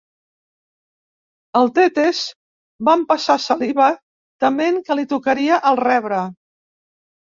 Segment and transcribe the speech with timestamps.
[1.59, 2.21] El Tetes
[2.89, 3.91] va empassar saliva
[4.45, 6.23] tement que li tocaria el rebre.